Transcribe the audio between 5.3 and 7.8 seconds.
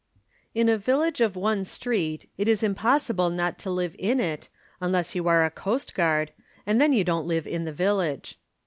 a coastguard, and then you don't live in the